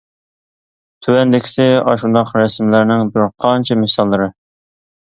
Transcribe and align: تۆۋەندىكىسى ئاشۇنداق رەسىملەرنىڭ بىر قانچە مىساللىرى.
تۆۋەندىكىسى 1.07 1.67
ئاشۇنداق 1.83 2.35
رەسىملەرنىڭ 2.41 3.13
بىر 3.19 3.31
قانچە 3.47 3.81
مىساللىرى. 3.85 4.33